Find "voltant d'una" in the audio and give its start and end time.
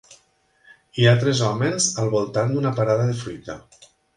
2.17-2.73